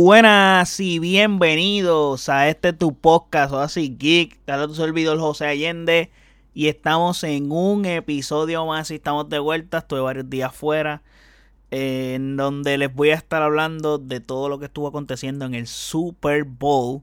[0.00, 4.38] Buenas y bienvenidos a este tu podcast o así geek.
[4.44, 6.12] Te tu servidor José Allende
[6.54, 9.78] y estamos en un episodio más y estamos de vuelta.
[9.78, 11.02] Estuve varios días fuera
[11.72, 15.66] en donde les voy a estar hablando de todo lo que estuvo aconteciendo en el
[15.66, 17.02] Super Bowl.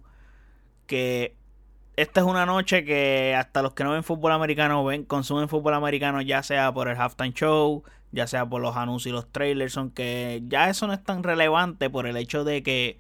[0.88, 1.36] Que
[1.98, 5.74] esta es una noche que hasta los que no ven fútbol americano ven, consumen fútbol
[5.74, 7.84] americano ya sea por el halftime show,
[8.16, 11.90] ya sea por los anuncios y los trailers, aunque ya eso no es tan relevante
[11.90, 12.98] por el hecho de que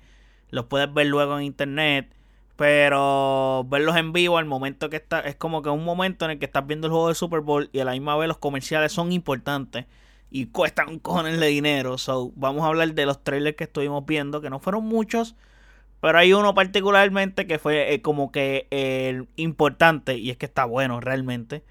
[0.51, 2.13] los puedes ver luego en internet.
[2.57, 6.39] Pero verlos en vivo al momento que está, es como que un momento en el
[6.39, 8.93] que estás viendo el juego de Super Bowl y a la misma vez los comerciales
[8.93, 9.85] son importantes
[10.31, 11.97] y cuestan cojones de dinero.
[11.97, 15.35] So, vamos a hablar de los trailers que estuvimos viendo, que no fueron muchos,
[16.01, 20.99] pero hay uno particularmente que fue eh, como que importante y es que está bueno
[21.01, 21.63] realmente.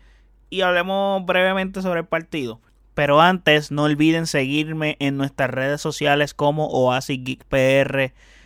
[0.51, 2.61] Y hablemos brevemente sobre el partido.
[2.95, 7.21] Pero antes, no olviden seguirme en nuestras redes sociales como Oasis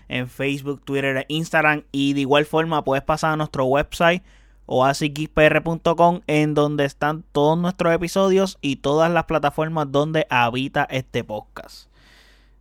[0.09, 1.85] en Facebook, Twitter e Instagram.
[1.93, 4.23] Y de igual forma, puedes pasar a nuestro website
[4.69, 11.89] oasisgeekpr.com en donde están todos nuestros episodios y todas las plataformas donde habita este podcast.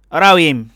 [0.09, 0.71] Ahora bien,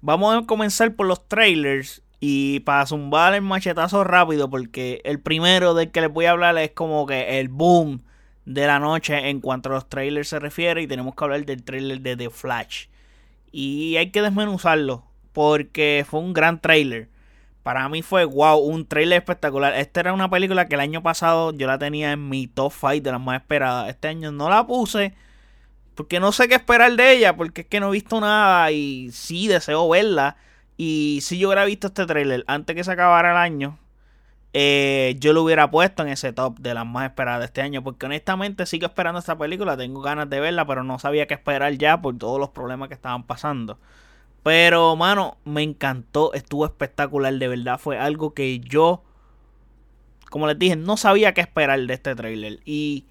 [0.00, 5.74] vamos a comenzar por los trailers y para zumbar el machetazo rápido porque el primero
[5.74, 8.02] del que les voy a hablar es como que el boom
[8.54, 11.62] de la noche en cuanto a los trailers se refiere y tenemos que hablar del
[11.62, 12.86] trailer de The Flash.
[13.52, 17.08] Y hay que desmenuzarlo porque fue un gran trailer.
[17.62, 19.74] Para mí fue wow, un trailer espectacular.
[19.74, 23.00] Esta era una película que el año pasado yo la tenía en mi top 5
[23.02, 23.88] de las más esperadas.
[23.88, 25.14] Este año no la puse
[25.94, 29.10] porque no sé qué esperar de ella, porque es que no he visto nada y
[29.12, 30.36] sí deseo verla.
[30.76, 33.78] Y si yo hubiera visto este trailer antes que se acabara el año,
[34.52, 37.82] eh, yo lo hubiera puesto en ese top de las más esperadas de este año.
[37.82, 41.72] Porque honestamente sigo esperando esta película, tengo ganas de verla, pero no sabía qué esperar
[41.74, 43.78] ya por todos los problemas que estaban pasando.
[44.42, 49.02] Pero, mano, me encantó, estuvo espectacular, de verdad fue algo que yo,
[50.30, 52.60] como les dije, no sabía qué esperar de este trailer.
[52.64, 53.04] Y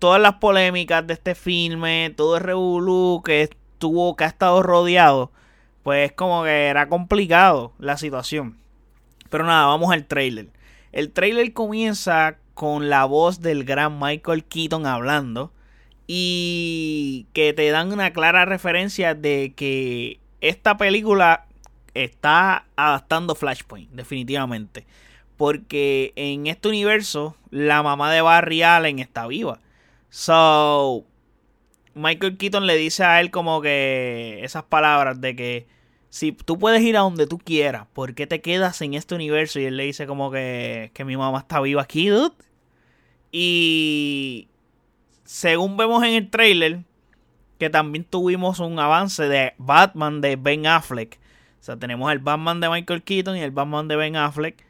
[0.00, 5.30] todas las polémicas de este filme, todo el revolú que estuvo, que ha estado rodeado,
[5.84, 8.63] pues como que era complicado la situación.
[9.34, 10.46] Pero nada, vamos al trailer.
[10.92, 15.50] El trailer comienza con la voz del gran Michael Keaton hablando.
[16.06, 21.46] Y que te dan una clara referencia de que esta película
[21.94, 24.86] está adaptando Flashpoint, definitivamente.
[25.36, 29.58] Porque en este universo, la mamá de Barry Allen está viva.
[30.10, 31.04] So,
[31.94, 35.74] Michael Keaton le dice a él como que esas palabras de que
[36.14, 39.58] si tú puedes ir a donde tú quieras, ¿por qué te quedas en este universo?
[39.58, 42.30] Y él le dice como que, que mi mamá está viva aquí, dude.
[43.32, 44.46] Y
[45.24, 46.84] según vemos en el trailer,
[47.58, 51.18] que también tuvimos un avance de Batman de Ben Affleck.
[51.60, 54.64] O sea, tenemos el Batman de Michael Keaton y el Batman de Ben Affleck.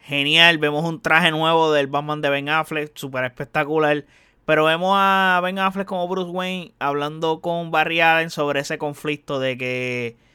[0.00, 4.04] Genial, vemos un traje nuevo del Batman de Ben Affleck, súper espectacular.
[4.44, 9.40] Pero vemos a Ben Affleck como Bruce Wayne hablando con Barry Allen sobre ese conflicto
[9.40, 10.25] de que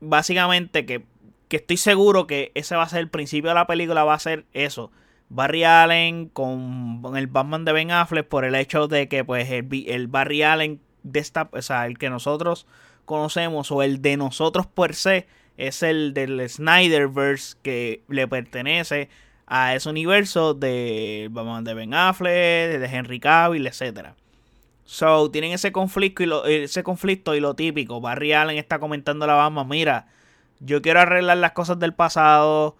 [0.00, 1.04] básicamente que,
[1.50, 4.44] estoy seguro que ese va a ser el principio de la película, va a ser
[4.52, 4.90] eso.
[5.30, 9.68] Barry Allen con, el Batman de Ben Affleck por el hecho de que pues el,
[9.86, 12.66] el Barry Allen de esta, o sea, el que nosotros
[13.04, 15.26] conocemos o el de nosotros per se
[15.56, 19.08] es el del Snyderverse que le pertenece
[19.46, 24.14] a ese universo de Batman de Ben Affleck, de Henry Cavill, etcétera.
[24.90, 28.00] So, tienen ese conflicto y lo, ese conflicto y lo típico.
[28.00, 30.06] Barry Allen está comentando a la Batman, mira,
[30.60, 32.74] yo quiero arreglar las cosas del pasado.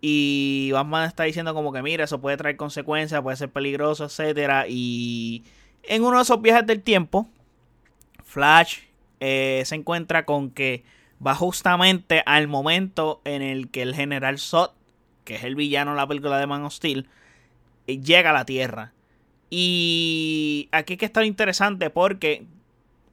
[0.00, 4.64] Y Batman está diciendo como que, mira, eso puede traer consecuencias, puede ser peligroso, etcétera.
[4.68, 5.44] Y
[5.82, 7.28] en uno de esos viajes del tiempo,
[8.24, 8.78] Flash
[9.20, 10.82] eh, se encuentra con que
[11.24, 14.70] va justamente al momento en el que el general Zod,
[15.24, 17.06] que es el villano de la película de Man of Steel,
[17.86, 18.94] eh, llega a la Tierra.
[19.50, 22.46] Y aquí es que está interesante porque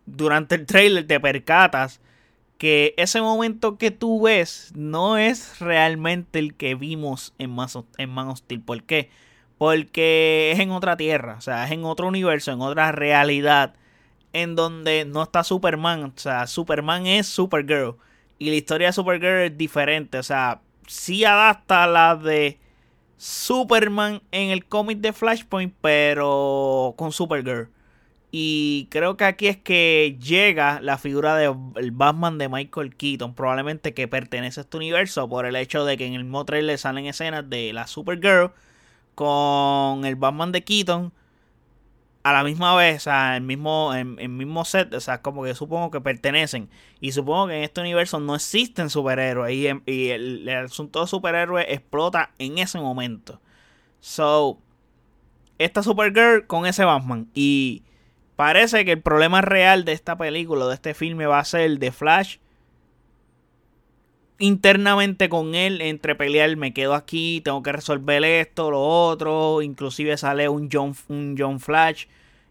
[0.06, 2.00] durante el trailer te percatas
[2.58, 7.68] que ese momento que tú ves no es realmente el que vimos en Man,
[7.98, 8.62] en Man Steel.
[8.62, 9.10] ¿Por qué?
[9.58, 13.74] Porque es en otra tierra, o sea, es en otro universo, en otra realidad,
[14.34, 16.04] en donde no está Superman.
[16.04, 17.96] O sea, Superman es Supergirl.
[18.40, 20.20] Y la historia de Supergirl es diferente.
[20.20, 22.60] O sea, sí adapta la de
[23.18, 27.70] Superman en el cómic de Flashpoint, pero con Supergirl.
[28.32, 33.94] Y creo que aquí es que llega la figura del Batman de Michael Keaton, probablemente
[33.94, 37.06] que pertenece a este universo, por el hecho de que en el mismo trailer salen
[37.06, 38.52] escenas de la Supergirl
[39.16, 41.12] con el Batman de Keaton
[42.30, 45.44] a la misma vez, o sea, el mismo, en, el mismo set, o sea, como
[45.44, 46.70] que supongo que pertenecen.
[47.00, 49.54] Y supongo que en este universo no existen superhéroes.
[49.54, 53.40] Y, y el, el, asunto de superhéroes explota en ese momento.
[54.02, 54.60] So,
[55.58, 57.30] esta Supergirl con ese Batman.
[57.34, 57.84] Y
[58.36, 61.92] parece que el problema real de esta película, de este filme, va a ser de
[61.92, 62.38] Flash
[64.40, 70.18] internamente con él entre pelear, me quedo aquí, tengo que resolver esto, lo otro, inclusive
[70.18, 72.06] sale un John, un John Flash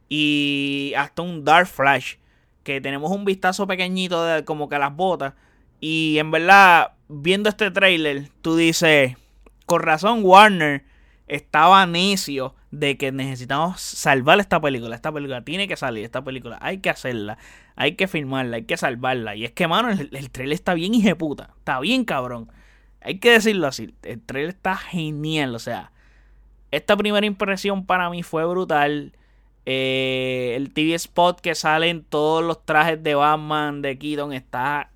[0.08, 2.16] y hasta un Dark Flash,
[2.62, 5.34] que tenemos un vistazo pequeñito de como que las botas
[5.80, 9.16] y en verdad, viendo este trailer, tú dices,
[9.66, 10.84] con razón Warner
[11.28, 14.94] estaba necio de que necesitamos salvar esta película.
[14.94, 17.38] Esta película tiene que salir, esta película hay que hacerla,
[17.74, 19.34] hay que filmarla, hay que salvarla.
[19.34, 22.50] Y es que, mano, el, trailer está bien puta está bien cabrón.
[23.00, 25.92] Hay que decirlo así, el trailer está genial, o sea,
[26.70, 29.12] esta primera impresión para mí fue brutal.
[29.68, 34.90] Eh, el TV spot que salen todos los trajes de Batman de Keaton está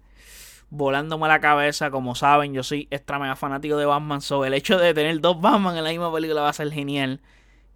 [0.71, 1.91] volándome la cabeza.
[1.91, 4.21] Como saben, yo soy extra mega fanático de Batman.
[4.21, 7.21] So, el hecho de tener dos Batman en la misma película va a ser genial.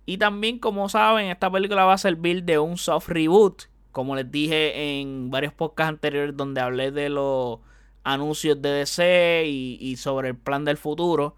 [0.06, 3.64] Y también, como saben, esta película va a servir de un soft reboot.
[3.92, 7.60] Como les dije en varios podcasts anteriores donde hablé de los
[8.02, 11.36] anuncios de DC y, y sobre el plan del futuro.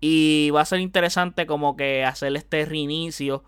[0.00, 3.44] Y va a ser interesante como que hacer este reinicio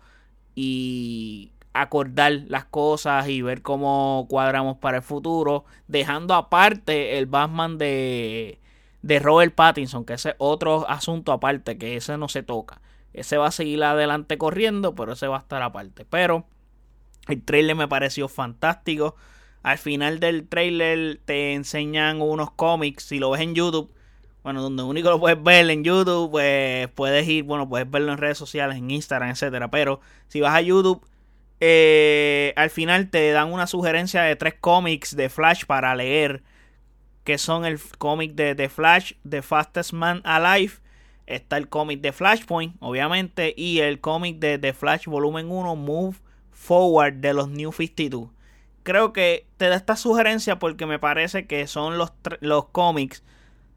[0.53, 7.77] y acordar las cosas y ver cómo cuadramos para el futuro, dejando aparte el Batman
[7.77, 8.59] de,
[9.01, 12.81] de Robert Pattinson, que ese es otro asunto aparte, que ese no se toca.
[13.13, 16.05] Ese va a seguir adelante corriendo, pero ese va a estar aparte.
[16.05, 16.45] Pero
[17.27, 19.15] el trailer me pareció fantástico.
[19.63, 23.93] Al final del trailer te enseñan unos cómics, si lo ves en YouTube,
[24.43, 28.17] bueno, donde único lo puedes ver en YouTube, pues puedes ir, bueno, puedes verlo en
[28.17, 29.69] redes sociales, en Instagram, etcétera.
[29.69, 31.05] Pero si vas a YouTube,
[31.59, 36.43] eh, al final te dan una sugerencia de tres cómics de Flash para leer.
[37.23, 40.73] Que son el cómic de, The Flash, The Fastest Man Alive.
[41.27, 43.53] Está el cómic de Flashpoint, obviamente.
[43.55, 46.17] Y el cómic de The Flash Volumen 1, Move
[46.51, 48.29] Forward de los New 52.
[48.83, 53.23] Creo que te da esta sugerencia porque me parece que son los, los cómics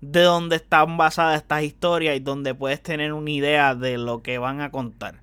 [0.00, 4.38] de donde están basadas estas historias y donde puedes tener una idea de lo que
[4.38, 5.22] van a contar.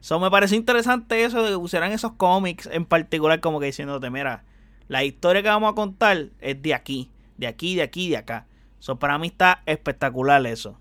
[0.00, 4.10] So, me parece interesante eso de que pusieran esos cómics en particular como que diciéndote,
[4.10, 4.44] mira,
[4.88, 8.46] la historia que vamos a contar es de aquí, de aquí, de aquí, de acá.
[8.82, 10.76] So, para mí está espectacular eso.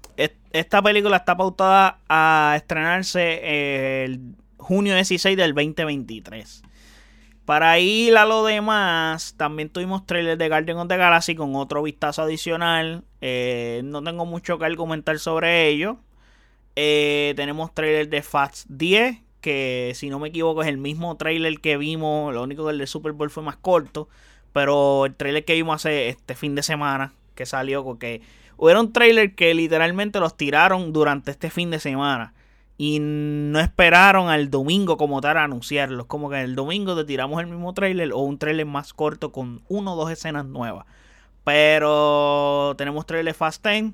[0.54, 6.64] Esta película está pautada a estrenarse el junio 16 del 2023.
[7.46, 11.84] Para ir a lo demás, también tuvimos trailers de Guardian of the Galaxy con otro
[11.84, 13.04] vistazo adicional.
[13.22, 16.00] Eh, no tengo mucho que argumentar sobre ello.
[16.76, 21.60] Eh, tenemos trailer de Fast 10, que si no me equivoco es el mismo trailer
[21.60, 24.10] que vimos, lo único que el de Super Bowl fue más corto,
[24.54, 28.22] pero el trailer que vimos hace este fin de semana que salió, porque
[28.58, 32.34] hubo un trailer que literalmente los tiraron durante este fin de semana
[32.78, 37.40] y no esperaron al domingo como tal a anunciarlos, como que el domingo te tiramos
[37.42, 40.86] el mismo trailer o un trailer más corto con uno o dos escenas nuevas.
[41.44, 43.94] Pero tenemos trailer Fast 10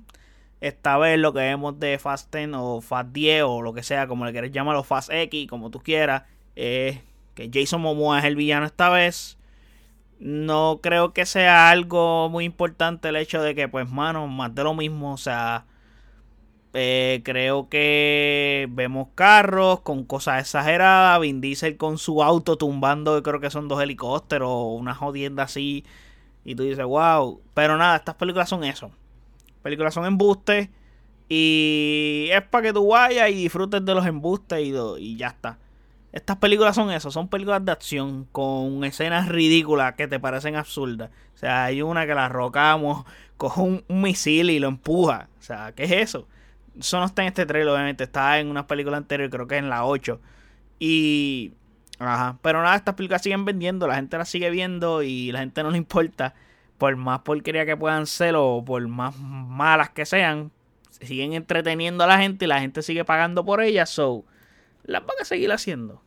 [0.62, 4.08] esta vez lo que vemos de Fast 10 o Fast 10 o lo que sea,
[4.08, 6.24] como le quieras llamarlo, Fast X, como tú quieras,
[6.56, 7.00] es
[7.36, 9.37] que Jason Momoa es el villano esta vez.
[10.20, 14.64] No creo que sea algo muy importante el hecho de que, pues, mano, más de
[14.64, 15.66] lo mismo, o sea,
[16.74, 23.40] eh, creo que vemos carros con cosas exageradas, Vin Diesel con su auto tumbando, creo
[23.40, 25.86] que son dos helicópteros, una jodienda así,
[26.46, 28.92] y tú dices, wow, pero nada, estas películas son eso
[29.68, 30.70] películas son embustes.
[31.30, 35.60] Y es para que tú vayas y disfrutes de los embustes y, y ya está.
[36.12, 41.10] Estas películas son eso, son películas de acción con escenas ridículas que te parecen absurdas.
[41.36, 43.06] O sea, hay una que la rocamos,
[43.38, 45.30] coge un, misil y lo empuja.
[45.40, 46.28] O sea, ¿qué es eso?
[46.80, 48.06] Eso no está en este trailer, obviamente.
[48.06, 50.20] Está en una película anterior, creo que en la 8.
[50.80, 51.54] Y.
[52.00, 52.38] Ajá.
[52.42, 55.72] Pero nada, estas películas siguen vendiendo, la gente las sigue viendo y la gente no
[55.72, 56.36] le importa
[56.78, 60.52] por más porquería que puedan ser o por más malas que sean,
[60.92, 64.26] siguen entreteniendo a la gente y la gente sigue pagando por ellas, so
[64.88, 66.02] las van a seguir haciendo.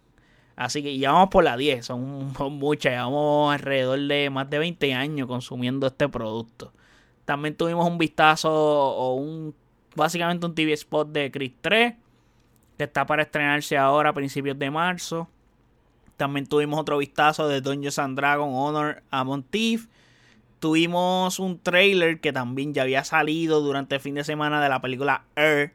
[0.57, 4.93] Así que ya vamos por la 10, son, muchas, llevamos alrededor de más de 20
[4.93, 6.73] años consumiendo este producto.
[7.25, 9.55] También tuvimos un vistazo o un
[9.95, 11.95] básicamente un TV spot de Chris 3
[12.77, 15.29] que está para estrenarse ahora a principios de marzo.
[16.17, 19.89] También tuvimos otro vistazo de Dungeons and Dragons Honor a Montif
[20.61, 24.83] Tuvimos un trailer que también ya había salido durante el fin de semana de la
[24.83, 25.73] película Air.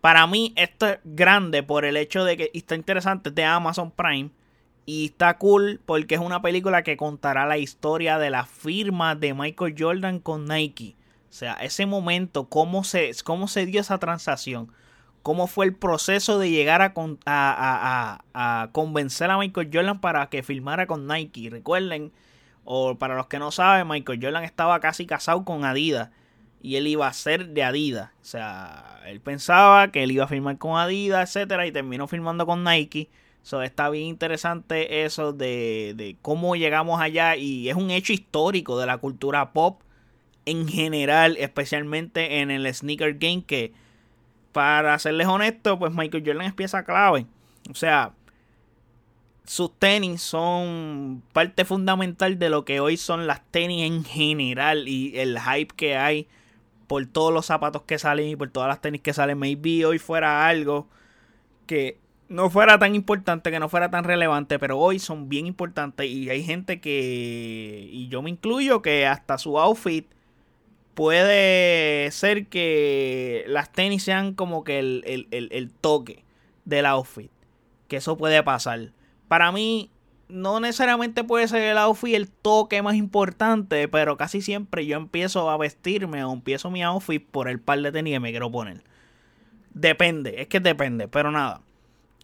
[0.00, 4.30] Para mí esto es grande por el hecho de que está interesante de Amazon Prime
[4.86, 9.34] Y está cool porque es una película que contará la historia de la firma de
[9.34, 10.96] Michael Jordan con Nike.
[11.28, 14.72] O sea, ese momento, cómo se, cómo se dio esa transacción,
[15.22, 16.94] cómo fue el proceso de llegar a,
[17.26, 21.50] a, a, convencer a Michael Jordan para que firmara con Nike.
[21.50, 22.12] Recuerden,
[22.64, 26.10] o para los que no saben, Michael Jordan estaba casi casado con Adidas
[26.60, 28.10] y él iba a ser de Adidas.
[28.20, 32.46] O sea, él pensaba que él iba a firmar con Adidas, etcétera, y terminó firmando
[32.46, 33.08] con Nike.
[33.42, 38.78] So, está bien interesante eso de, de, cómo llegamos allá y es un hecho histórico
[38.78, 39.80] de la cultura pop
[40.44, 43.72] en general, especialmente en el sneaker game que,
[44.52, 47.26] para serles honesto, pues Michael Jordan es pieza clave.
[47.70, 48.12] O sea,
[49.44, 55.18] sus tenis son parte fundamental de lo que hoy son las tenis en general y
[55.18, 56.28] el hype que hay
[56.88, 59.38] por todos los zapatos que salen y por todas las tenis que salen.
[59.38, 60.88] Maybe hoy fuera algo
[61.66, 66.06] que no fuera tan importante, que no fuera tan relevante, pero hoy son bien importantes
[66.06, 70.06] y hay gente que, y yo me incluyo, que hasta su outfit
[70.94, 76.24] puede ser que las tenis sean como que el, el toque
[76.64, 77.30] del outfit,
[77.86, 78.92] que eso puede pasar.
[79.28, 79.90] Para mí,
[80.28, 85.48] no necesariamente puede ser el outfit el toque más importante, pero casi siempre yo empiezo
[85.50, 88.82] a vestirme o empiezo mi outfit por el par de tenis que me quiero poner.
[89.72, 91.62] Depende, es que depende, pero nada.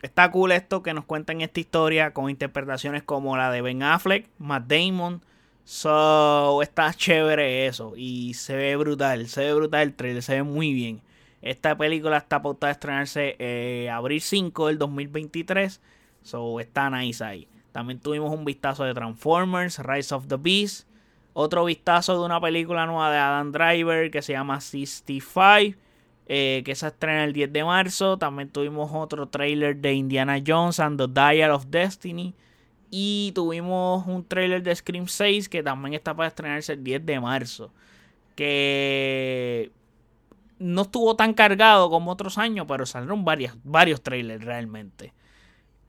[0.03, 4.29] Está cool esto que nos cuentan esta historia con interpretaciones como la de Ben Affleck,
[4.39, 5.23] Matt Damon.
[5.65, 7.95] So, está chévere eso.
[7.97, 11.01] Y se ve brutal, se ve brutal el trailer, se ve muy bien.
[11.41, 15.81] Esta película está pautada a estrenarse eh, abril 5 del 2023.
[16.23, 17.49] So, está nice ahí.
[17.75, 20.87] También tuvimos un vistazo de Transformers, Rise of the Beast.
[21.33, 25.77] Otro vistazo de una película nueva de Adam Driver que se llama 65.
[26.29, 28.17] Eh, que se estrena el 10 de marzo.
[28.17, 32.33] También tuvimos otro trailer de Indiana Jones and the Dial of Destiny.
[32.93, 37.19] Y tuvimos un trailer de Scream 6 que también está para estrenarse el 10 de
[37.19, 37.73] marzo.
[38.37, 39.73] Que
[40.61, 45.13] no estuvo tan cargado como otros años, pero salieron varios, varios trailers realmente.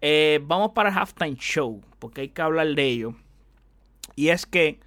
[0.07, 3.15] Eh, vamos para el halftime show, porque hay que hablar de ello.
[4.15, 4.79] Y es que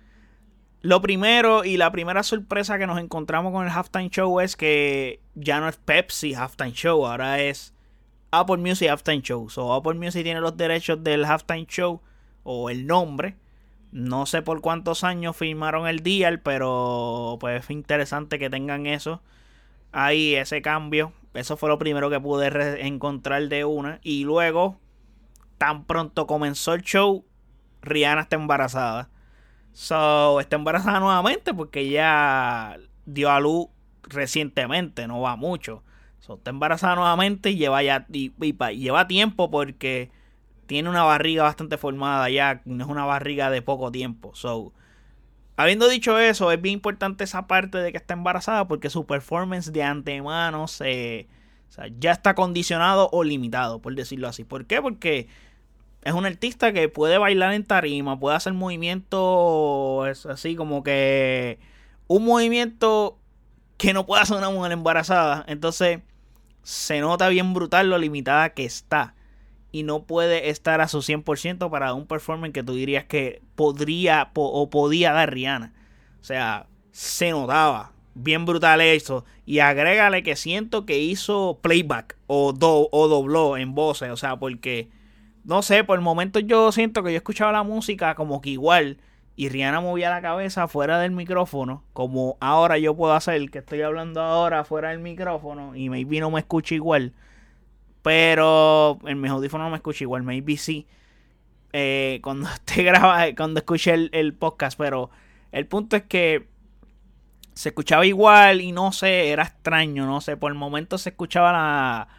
[0.80, 5.18] lo primero y la primera sorpresa que nos encontramos con el halftime show es que
[5.34, 7.74] ya no es Pepsi halftime show, ahora es
[8.30, 9.50] Apple Music halftime show.
[9.50, 12.00] So Apple Music tiene los derechos del halftime show
[12.44, 13.34] o el nombre.
[13.90, 19.20] No sé por cuántos años firmaron el deal, pero pues es interesante que tengan eso.
[19.90, 21.12] Ahí ese cambio.
[21.34, 23.98] Eso fue lo primero que pude encontrar de una.
[24.04, 24.78] Y luego,
[25.58, 27.24] tan pronto comenzó el show,
[27.82, 29.10] Rihanna está embarazada.
[29.72, 33.68] So, está embarazada nuevamente porque ella dio a luz
[34.02, 35.82] recientemente, no va mucho.
[36.20, 38.32] So, está embarazada nuevamente y lleva ya y,
[38.76, 40.10] lleva tiempo porque
[40.66, 44.34] tiene una barriga bastante formada ya, no es una barriga de poco tiempo.
[44.34, 44.72] So,
[45.56, 49.72] habiendo dicho eso, es bien importante esa parte de que está embarazada porque su performance
[49.72, 51.28] de antemano se,
[51.98, 54.44] ya está condicionado o limitado, por decirlo así.
[54.44, 54.82] ¿Por qué?
[54.82, 55.28] Porque
[56.08, 61.58] es un artista que puede bailar en tarima, puede hacer movimientos así como que
[62.06, 63.18] un movimiento
[63.76, 65.44] que no puede hacer una mujer embarazada.
[65.48, 66.00] Entonces
[66.62, 69.14] se nota bien brutal lo limitada que está.
[69.70, 74.30] Y no puede estar a su 100% para un performance que tú dirías que podría
[74.34, 75.74] o podía dar Rihanna.
[76.20, 79.24] O sea, se notaba bien brutal eso.
[79.44, 84.10] Y agrégale que siento que hizo playback o, do, o dobló en voces.
[84.10, 84.88] O sea, porque
[85.48, 88.98] no sé, por el momento yo siento que yo escuchaba la música como que igual
[89.34, 93.80] y Rihanna movía la cabeza fuera del micrófono, como ahora yo puedo hacer, que estoy
[93.80, 97.14] hablando ahora fuera del micrófono y maybe no me escucha igual,
[98.02, 100.86] pero el mi audífono no me escucha igual, maybe sí,
[101.72, 105.08] eh, cuando esté grabando, cuando escuché el, el podcast, pero
[105.50, 106.46] el punto es que
[107.54, 111.52] se escuchaba igual y no sé, era extraño, no sé, por el momento se escuchaba
[111.52, 112.17] la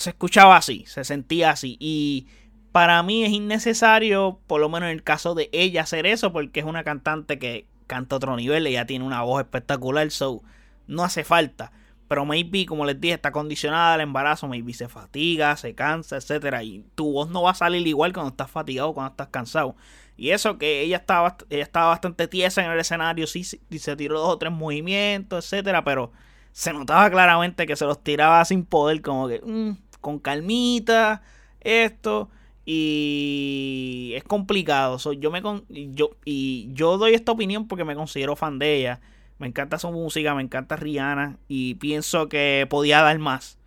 [0.00, 1.76] se escuchaba así, se sentía así.
[1.78, 2.26] Y
[2.72, 6.60] para mí es innecesario, por lo menos en el caso de ella, hacer eso, porque
[6.60, 10.42] es una cantante que canta otro nivel, ella tiene una voz espectacular, so
[10.86, 11.72] no hace falta.
[12.08, 16.62] Pero maybe, como les dije, está condicionada al embarazo, maybe se fatiga, se cansa, etcétera,
[16.62, 19.76] y tu voz no va a salir igual cuando estás fatigado, cuando estás cansado.
[20.16, 23.96] Y eso que ella estaba, ella estaba bastante tiesa en el escenario, sí, sí se
[23.96, 26.10] tiró dos o tres movimientos, etcétera, pero
[26.52, 31.22] se notaba claramente que se los tiraba sin poder, como que mm, con calmita,
[31.60, 32.30] esto.
[32.64, 34.98] Y es complicado.
[35.12, 39.00] yo me yo, y yo doy esta opinión porque me considero fan de ella.
[39.38, 41.38] Me encanta su música, me encanta Rihanna.
[41.48, 43.58] Y pienso que podía dar más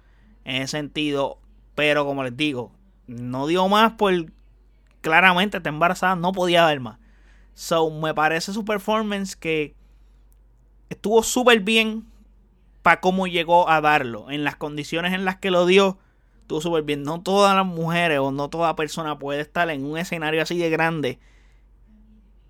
[0.46, 1.40] en ese sentido.
[1.76, 2.72] Pero como les digo,
[3.08, 4.14] no dio más por
[5.02, 6.98] claramente está embarazada, no podía dar más.
[7.54, 9.76] So, me parece su performance que
[10.90, 12.06] estuvo súper bien
[12.82, 14.32] para cómo llegó a darlo.
[14.32, 16.00] En las condiciones en las que lo dio,
[16.44, 17.04] estuvo súper bien.
[17.04, 20.70] No todas las mujeres o no toda persona puede estar en un escenario así de
[20.70, 21.20] grande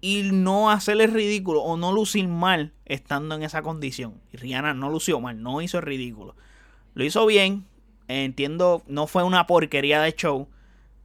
[0.02, 4.20] y no hacerle ridículo o no lucir mal estando en esa condición.
[4.34, 6.36] Y Rihanna no lució mal, no hizo ridículo.
[6.94, 7.66] Lo hizo bien,
[8.10, 10.50] entiendo, no fue una porquería de show.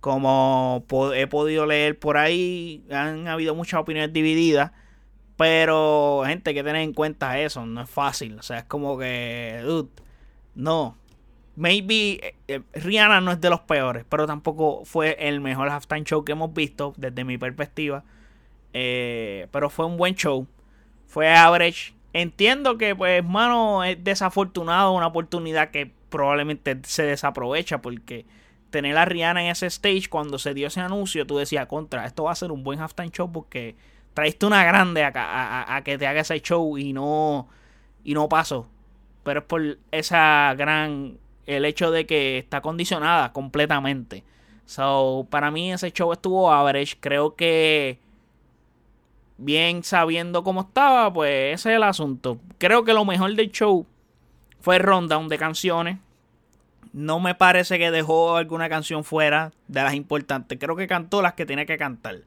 [0.01, 4.73] Como he podido leer por ahí, han habido muchas opiniones divididas.
[5.37, 7.65] Pero, gente, hay que tener en cuenta eso.
[7.67, 8.37] No es fácil.
[8.39, 9.61] O sea, es como que.
[9.65, 9.91] Dude,
[10.57, 10.97] no.
[11.59, 14.05] Maybe eh, eh, Rihanna no es de los peores.
[14.09, 16.95] Pero tampoco fue el mejor halftime show que hemos visto.
[16.97, 18.05] Desde mi perspectiva.
[18.73, 20.47] Eh, pero fue un buen show.
[21.09, 21.95] Fue average.
[22.13, 24.93] Entiendo que, pues, mano, es desafortunado.
[24.93, 27.83] Una oportunidad que probablemente se desaprovecha.
[27.83, 28.25] Porque
[28.71, 32.25] tener a Rihanna en ese stage, cuando se dio ese anuncio, tú decías, contra, esto
[32.25, 33.33] va a ser un buen halftime show.
[33.33, 33.75] Porque
[34.15, 37.49] traiste una grande a, a, que te haga ese show y no,
[38.05, 38.71] y no pasó.
[39.25, 41.19] Pero es por esa gran,
[41.49, 44.23] el hecho de que está condicionada completamente.
[44.67, 46.99] So, para mí ese show estuvo average.
[47.01, 47.99] Creo que
[49.39, 52.39] bien sabiendo cómo estaba, pues ese es el asunto.
[52.59, 53.87] Creo que lo mejor del show
[54.61, 55.99] fue el rundown de canciones.
[56.93, 60.59] No me parece que dejó alguna canción fuera de las importantes.
[60.59, 62.19] Creo que cantó las que tenía que cantar.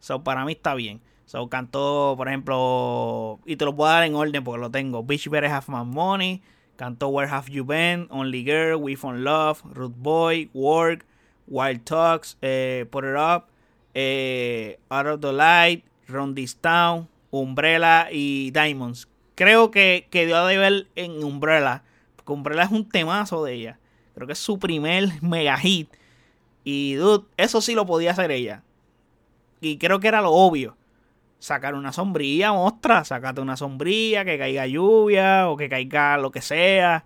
[0.00, 1.00] So, para mí está bien.
[1.26, 5.04] So, cantó, por ejemplo, y te lo puedo dar en orden porque lo tengo.
[5.04, 6.42] Bitch Better Have My Money.
[6.78, 11.04] Cantó Where Have You Been, Only Girl, We Found Love, Root Boy, Work,
[11.48, 13.48] Wild Talks, eh, Put It Up,
[13.94, 19.08] eh, Out of the Light, Run This Town, Umbrella y Diamonds.
[19.34, 21.82] Creo que, que dio a ver en Umbrella,
[22.14, 23.78] porque Umbrella es un temazo de ella.
[24.14, 25.90] Creo que es su primer mega hit.
[26.62, 28.62] Y dude, eso sí lo podía hacer ella.
[29.60, 30.77] Y creo que era lo obvio
[31.38, 36.42] sacar una sombrilla, mostra, sacate una sombrilla, que caiga lluvia o que caiga lo que
[36.42, 37.04] sea.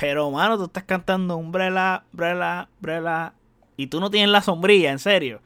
[0.00, 3.34] Pero, mano, tú estás cantando umbrella, umbrella, umbrella
[3.76, 5.42] y tú no tienes la sombrilla, en serio.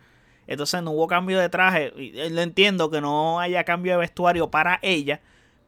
[0.47, 1.93] Entonces no hubo cambio de traje.
[2.31, 5.21] Lo entiendo que no haya cambio de vestuario para ella.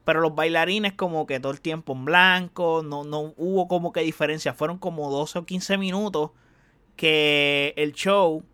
[0.05, 2.83] Pero los bailarines como que todo el tiempo en blanco.
[2.85, 4.55] No, no hubo como que diferencia.
[4.55, 6.31] Fueron como 12 o 15 minutos
[6.95, 8.45] que el show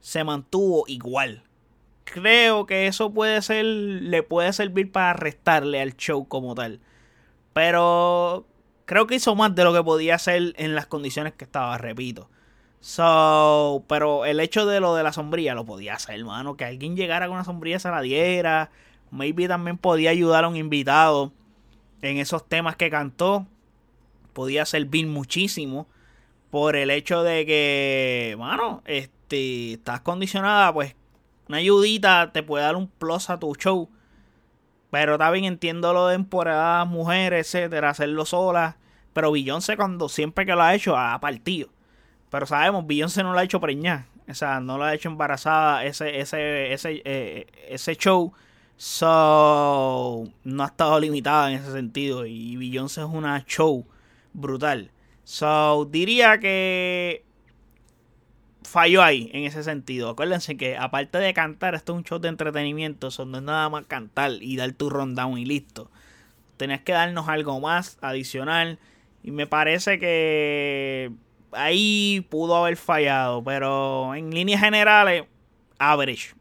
[0.00, 1.47] se mantuvo igual
[2.12, 6.80] creo que eso puede ser, le puede servir para restarle al show como tal.
[7.52, 8.46] Pero
[8.84, 12.28] creo que hizo más de lo que podía hacer en las condiciones que estaba, repito.
[12.80, 16.56] So, pero el hecho de lo de la sombría lo podía hacer, hermano.
[16.56, 18.70] Que alguien llegara con una sombrilla se la diera.
[19.10, 21.32] Maybe también podía ayudar a un invitado
[22.02, 23.46] en esos temas que cantó.
[24.32, 25.86] Podía servir muchísimo.
[26.50, 30.94] Por el hecho de que, mano, este, estás condicionada, pues
[31.48, 33.88] una ayudita te puede dar un plus a tu show.
[34.90, 38.76] Pero también entiendo lo de temporadas, mujeres, etcétera, hacerlo sola.
[39.12, 41.68] Pero Beyoncé cuando siempre que lo ha hecho ha partido.
[42.30, 44.06] Pero sabemos, Beyoncé no lo ha hecho preñar.
[44.28, 48.32] O sea, no lo ha hecho embarazada ese, ese, ese, eh, ese show.
[48.76, 52.26] So, no ha estado limitada en ese sentido.
[52.26, 53.86] Y Beyoncé es una show
[54.32, 54.90] brutal.
[55.24, 57.24] So, diría que
[58.68, 60.10] falló ahí en ese sentido.
[60.10, 63.68] Acuérdense que aparte de cantar, esto es un show de entretenimiento, eso no es nada
[63.68, 65.90] más cantar y dar tu rundown y listo.
[66.56, 68.78] Tenés que darnos algo más adicional.
[69.22, 71.10] Y me parece que
[71.52, 73.42] ahí pudo haber fallado.
[73.42, 75.24] Pero en líneas generales,
[75.78, 76.34] average.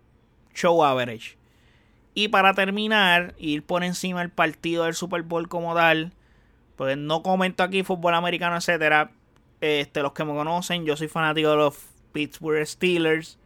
[0.54, 1.38] Show average.
[2.14, 6.14] Y para terminar, ir por encima del partido del Super Bowl como tal.
[6.76, 9.12] Pues no comento aquí fútbol americano, etcétera.
[9.62, 11.78] Este, los que me conocen, yo soy fanático de los
[12.12, 13.38] Pittsburgh Steelers.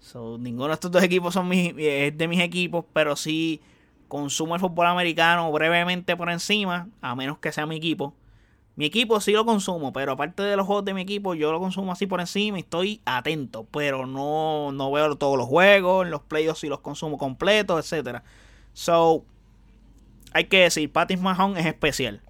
[0.00, 3.60] So, ninguno de estos dos equipos son de mis equipos, pero sí
[4.08, 8.14] consumo el fútbol americano brevemente por encima, a menos que sea mi equipo.
[8.78, 11.58] Mi equipo sí lo consumo, pero aparte de los juegos de mi equipo, yo lo
[11.58, 16.22] consumo así por encima y estoy atento, pero no, no veo todos los juegos, los
[16.22, 18.22] playoffs sí los consumo completos, etc.
[18.72, 19.24] So,
[20.32, 22.22] hay que decir, Patis Mahon es especial.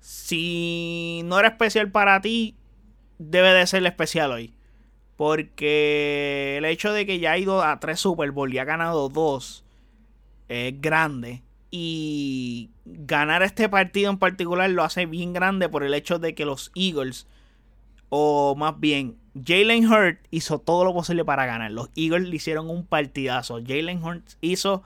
[0.00, 2.56] Si no era especial para ti,
[3.18, 4.52] debe de ser especial hoy.
[5.16, 9.08] Porque el hecho de que ya ha ido a tres Super Bowl y ha ganado
[9.08, 9.64] dos
[10.48, 11.42] es grande.
[11.70, 16.44] Y ganar este partido en particular lo hace bien grande por el hecho de que
[16.44, 17.26] los Eagles,
[18.10, 21.72] o más bien, Jalen Hurt hizo todo lo posible para ganar.
[21.72, 23.60] Los Eagles le hicieron un partidazo.
[23.66, 24.84] Jalen Hurt hizo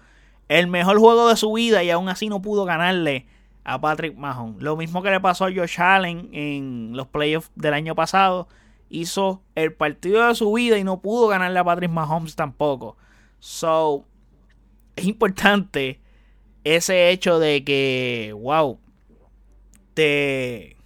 [0.48, 3.26] el mejor juego de su vida y aún así no pudo ganarle
[3.64, 4.62] a Patrick Mahomes.
[4.62, 8.48] Lo mismo que le pasó a Josh Allen en los playoffs del año pasado
[8.90, 12.96] hizo el partido de su vida y no pudo ganarle a Patrick Mahomes tampoco.
[13.40, 14.04] So,
[14.96, 16.00] es importante
[16.64, 18.78] ese hecho de que, wow,
[19.94, 20.76] te...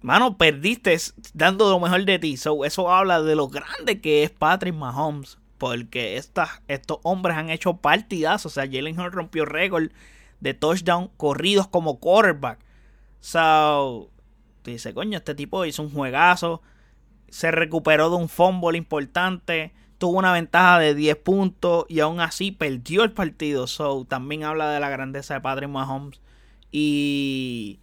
[0.00, 0.96] Mano, perdiste
[1.34, 2.36] dando lo mejor de ti.
[2.36, 5.38] So, eso habla de lo grande que es Patrick Mahomes.
[5.58, 8.52] Porque estos hombres han hecho partidazos.
[8.52, 9.90] O sea, Jalen Hurts rompió récord
[10.38, 12.60] de touchdown corridos como quarterback.
[13.20, 14.08] So,
[14.76, 16.62] tú coño, este tipo hizo un juegazo.
[17.28, 19.72] Se recuperó de un fumble importante.
[19.98, 23.66] Tuvo una ventaja de 10 puntos y aún así perdió el partido.
[23.66, 26.20] So, también habla de la grandeza de Patrick Mahomes.
[26.70, 27.80] Y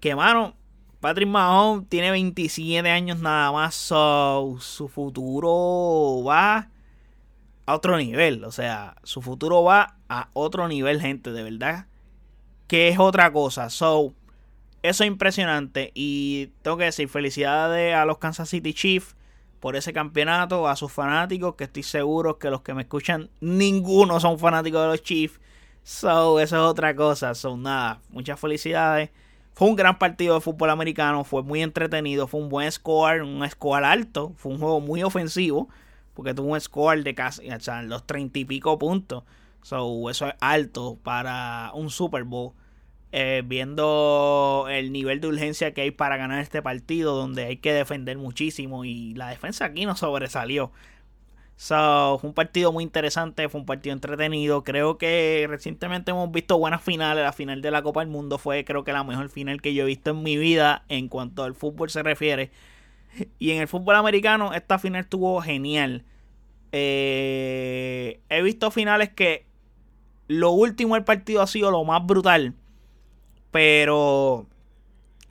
[0.00, 0.54] que, mano,
[1.00, 3.74] Patrick Mahomes tiene 27 años nada más.
[3.74, 6.68] So, su futuro va
[7.66, 8.44] a otro nivel.
[8.44, 11.86] O sea, su futuro va a otro nivel, gente, de verdad.
[12.66, 13.70] Que es otra cosa.
[13.70, 14.12] So,
[14.82, 15.92] eso es impresionante.
[15.94, 19.16] Y tengo que decir, felicidades a los Kansas City Chiefs
[19.60, 24.18] por ese campeonato, a sus fanáticos, que estoy seguro que los que me escuchan, ninguno
[24.18, 25.38] son fanáticos de los Chiefs.
[25.82, 27.34] So, eso es otra cosa.
[27.34, 29.10] Son nada, muchas felicidades.
[29.52, 33.46] Fue un gran partido de fútbol americano, fue muy entretenido, fue un buen score, un
[33.50, 35.68] score alto, fue un juego muy ofensivo,
[36.14, 37.42] porque tuvo un score de casi,
[37.84, 39.24] los treinta y pico puntos.
[39.62, 42.52] So, eso es alto para un Super Bowl.
[43.12, 47.72] Eh, viendo el nivel de urgencia que hay para ganar este partido, donde hay que
[47.72, 50.70] defender muchísimo y la defensa aquí no sobresalió.
[51.56, 54.64] So, fue un partido muy interesante, fue un partido entretenido.
[54.64, 57.22] Creo que recientemente hemos visto buenas finales.
[57.22, 59.82] La final de la Copa del Mundo fue, creo que, la mejor final que yo
[59.82, 62.50] he visto en mi vida en cuanto al fútbol se refiere.
[63.38, 66.04] Y en el fútbol americano, esta final estuvo genial.
[66.72, 69.44] Eh, he visto finales que
[70.28, 72.54] lo último del partido ha sido lo más brutal.
[73.50, 74.46] Pero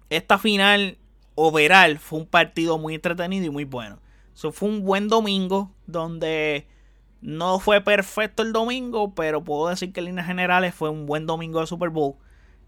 [0.09, 0.97] esta final
[1.35, 3.99] overall fue un partido muy entretenido y muy bueno.
[4.33, 6.67] Eso fue un buen domingo donde
[7.21, 11.25] no fue perfecto el domingo, pero puedo decir que en líneas generales fue un buen
[11.25, 12.15] domingo de Super Bowl.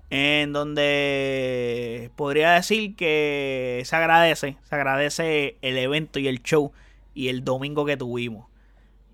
[0.09, 6.73] En donde podría decir que se agradece, se agradece el evento y el show
[7.13, 8.47] y el domingo que tuvimos.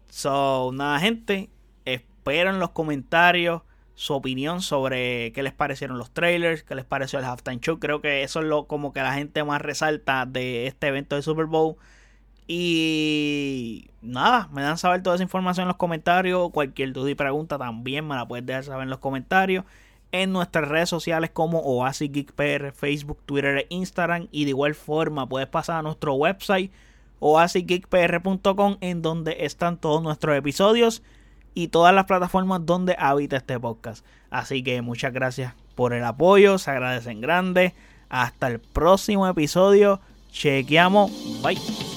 [0.10, 1.52] So, nada, gente,
[1.86, 3.62] espero en los comentarios
[3.98, 7.80] su opinión sobre qué les parecieron los trailers, qué les pareció el halftime show.
[7.80, 11.24] Creo que eso es lo como que la gente más resalta de este evento de
[11.24, 11.78] Super Bowl.
[12.46, 16.52] Y nada, me dan saber toda esa información en los comentarios.
[16.52, 19.66] Cualquier duda y pregunta también me la puedes dejar saber en los comentarios.
[20.12, 24.28] En nuestras redes sociales como Oasis Geek PR, Facebook, Twitter e Instagram.
[24.32, 26.72] Y de igual forma puedes pasar a nuestro website
[27.20, 31.02] oasisgeekpr.com en donde están todos nuestros episodios
[31.58, 34.06] y todas las plataformas donde habita este podcast.
[34.30, 37.74] Así que muchas gracias por el apoyo, se agradecen grande.
[38.10, 40.00] Hasta el próximo episodio.
[40.32, 41.12] Chequeamos.
[41.42, 41.97] Bye.